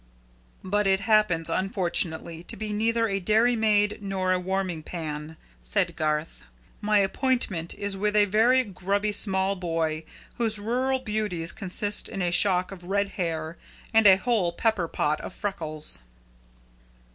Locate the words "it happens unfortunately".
0.87-2.41